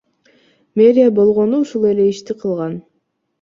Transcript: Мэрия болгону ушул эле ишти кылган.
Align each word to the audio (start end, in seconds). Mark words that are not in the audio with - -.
Мэрия 0.79 1.09
болгону 1.17 1.59
ушул 1.67 1.85
эле 1.91 2.09
ишти 2.15 2.39
кылган. 2.41 2.75